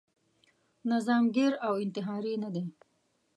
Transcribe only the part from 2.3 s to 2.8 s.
نه دی.